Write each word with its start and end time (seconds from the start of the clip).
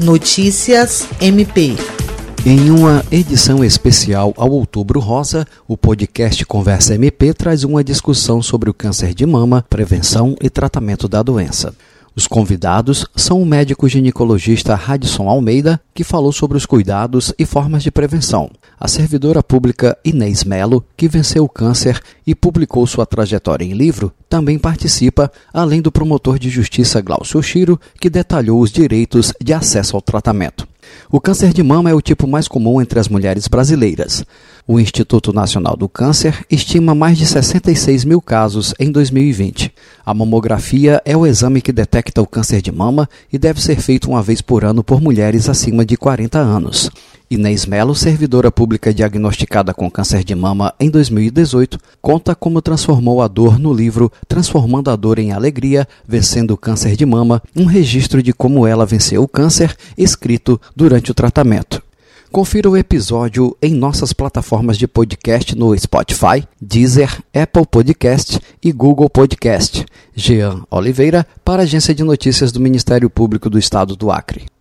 Notícias 0.00 1.06
MP. 1.20 1.76
Em 2.46 2.70
uma 2.70 3.04
edição 3.12 3.62
especial 3.62 4.32
ao 4.34 4.50
Outubro 4.50 4.98
Rosa, 4.98 5.46
o 5.68 5.76
podcast 5.76 6.42
Conversa 6.46 6.94
MP 6.94 7.34
traz 7.34 7.64
uma 7.64 7.84
discussão 7.84 8.40
sobre 8.40 8.70
o 8.70 8.74
câncer 8.74 9.12
de 9.12 9.26
mama, 9.26 9.62
prevenção 9.68 10.34
e 10.40 10.48
tratamento 10.48 11.06
da 11.06 11.22
doença. 11.22 11.74
Os 12.20 12.26
convidados 12.26 13.06
são 13.16 13.40
o 13.40 13.46
médico 13.46 13.88
ginecologista 13.88 14.74
Radisson 14.74 15.26
Almeida, 15.26 15.80
que 15.94 16.04
falou 16.04 16.30
sobre 16.32 16.58
os 16.58 16.66
cuidados 16.66 17.32
e 17.38 17.46
formas 17.46 17.82
de 17.82 17.90
prevenção, 17.90 18.50
a 18.78 18.86
servidora 18.86 19.42
pública 19.42 19.96
Inês 20.04 20.44
Melo, 20.44 20.84
que 20.98 21.08
venceu 21.08 21.44
o 21.44 21.48
câncer 21.48 21.98
e 22.26 22.34
publicou 22.34 22.86
sua 22.86 23.06
trajetória 23.06 23.64
em 23.64 23.72
livro, 23.72 24.12
também 24.28 24.58
participa, 24.58 25.32
além 25.50 25.80
do 25.80 25.90
promotor 25.90 26.38
de 26.38 26.50
justiça 26.50 27.00
Glaucio 27.00 27.42
Chiro, 27.42 27.80
que 27.98 28.10
detalhou 28.10 28.60
os 28.60 28.70
direitos 28.70 29.32
de 29.42 29.54
acesso 29.54 29.96
ao 29.96 30.02
tratamento. 30.02 30.59
O 31.12 31.20
câncer 31.20 31.52
de 31.52 31.60
mama 31.60 31.90
é 31.90 31.94
o 31.94 32.00
tipo 32.00 32.24
mais 32.28 32.46
comum 32.46 32.80
entre 32.80 33.00
as 33.00 33.08
mulheres 33.08 33.48
brasileiras. 33.48 34.24
O 34.64 34.78
Instituto 34.78 35.32
Nacional 35.32 35.76
do 35.76 35.88
Câncer 35.88 36.46
estima 36.48 36.94
mais 36.94 37.18
de 37.18 37.26
66 37.26 38.04
mil 38.04 38.22
casos 38.22 38.72
em 38.78 38.92
2020. 38.92 39.74
A 40.06 40.14
mamografia 40.14 41.02
é 41.04 41.16
o 41.16 41.26
exame 41.26 41.60
que 41.60 41.72
detecta 41.72 42.22
o 42.22 42.26
câncer 42.28 42.62
de 42.62 42.70
mama 42.70 43.08
e 43.32 43.38
deve 43.38 43.60
ser 43.60 43.80
feito 43.80 44.08
uma 44.08 44.22
vez 44.22 44.40
por 44.40 44.64
ano 44.64 44.84
por 44.84 45.00
mulheres 45.00 45.48
acima 45.48 45.84
de 45.84 45.96
40 45.96 46.38
anos. 46.38 46.88
Inês 47.32 47.64
Melo, 47.64 47.94
servidora 47.94 48.50
pública 48.50 48.92
diagnosticada 48.92 49.72
com 49.72 49.88
câncer 49.88 50.24
de 50.24 50.34
mama 50.34 50.74
em 50.80 50.90
2018, 50.90 51.78
conta 52.02 52.34
como 52.34 52.60
transformou 52.60 53.22
a 53.22 53.28
dor 53.28 53.56
no 53.56 53.72
livro 53.72 54.10
Transformando 54.26 54.90
a 54.90 54.96
Dor 54.96 55.20
em 55.20 55.30
Alegria, 55.30 55.86
Vencendo 56.08 56.50
o 56.50 56.56
Câncer 56.56 56.96
de 56.96 57.06
Mama, 57.06 57.40
um 57.54 57.66
registro 57.66 58.20
de 58.20 58.32
como 58.32 58.66
ela 58.66 58.84
venceu 58.84 59.22
o 59.22 59.28
câncer, 59.28 59.76
escrito 59.96 60.60
durante 60.74 61.12
o 61.12 61.14
tratamento. 61.14 61.80
Confira 62.32 62.68
o 62.68 62.76
episódio 62.76 63.56
em 63.62 63.74
nossas 63.74 64.12
plataformas 64.12 64.76
de 64.76 64.88
podcast 64.88 65.56
no 65.56 65.76
Spotify, 65.78 66.42
Deezer, 66.60 67.22
Apple 67.32 67.64
Podcast 67.64 68.40
e 68.60 68.72
Google 68.72 69.08
Podcast. 69.08 69.86
Jean 70.16 70.64
Oliveira, 70.68 71.24
para 71.44 71.62
a 71.62 71.64
Agência 71.64 71.94
de 71.94 72.02
Notícias 72.02 72.50
do 72.50 72.58
Ministério 72.58 73.08
Público 73.08 73.48
do 73.48 73.56
Estado 73.56 73.94
do 73.94 74.10
Acre. 74.10 74.46